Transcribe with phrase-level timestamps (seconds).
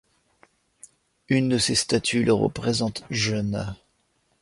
[1.29, 3.75] Une de ces statues le représente jeune.